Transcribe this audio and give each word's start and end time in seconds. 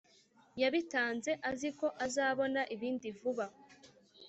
yabitanze 0.61 1.31
aziko 1.49 1.85
azabona 2.05 2.61
ibindi 2.75 3.07
vuba 3.19 3.45